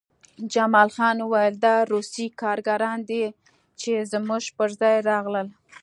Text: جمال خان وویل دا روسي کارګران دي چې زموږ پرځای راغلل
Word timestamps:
جمال 0.53 0.89
خان 0.95 1.17
وویل 1.21 1.55
دا 1.65 1.75
روسي 1.91 2.25
کارګران 2.41 2.99
دي 3.09 3.23
چې 3.79 3.91
زموږ 4.11 4.43
پرځای 4.57 4.95
راغلل 5.09 5.47